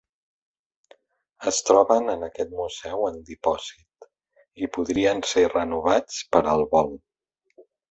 [1.51, 4.09] Es troben en aquest museu en dipòsit,
[4.65, 6.93] i podrien ser renovats per al vol.